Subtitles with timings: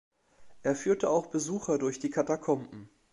[0.63, 2.89] Er führte auch Besucher durch die Katakomben.